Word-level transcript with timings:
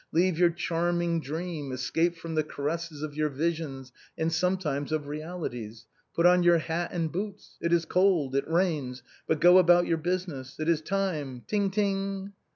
Leave 0.11 0.39
your 0.39 0.49
charming 0.49 1.21
dream, 1.21 1.71
escape 1.71 2.15
from 2.17 2.33
the 2.33 2.43
caresses 2.43 3.03
of 3.03 3.13
your 3.13 3.29
visions, 3.29 3.91
and 4.17 4.33
sometimes 4.33 4.91
of 4.91 5.05
realities. 5.07 5.85
Put 6.15 6.25
on 6.25 6.41
your 6.41 6.57
hat 6.57 6.89
and 6.91 7.11
boots. 7.11 7.55
It 7.61 7.71
is 7.71 7.85
cold, 7.85 8.35
it 8.35 8.47
rains, 8.49 9.03
but 9.27 9.39
go 9.39 9.59
about 9.59 9.85
your 9.85 9.99
business. 9.99 10.59
It 10.59 10.67
is 10.67 10.81
time— 10.81 11.41
ting, 11.47 11.69
ting.' 11.69 12.33